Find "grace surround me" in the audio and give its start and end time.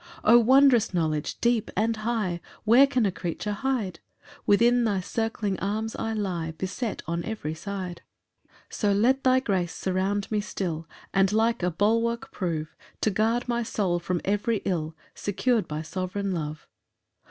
9.39-10.41